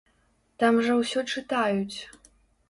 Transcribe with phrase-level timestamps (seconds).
[0.63, 1.97] Там жа ўсё чытаюць!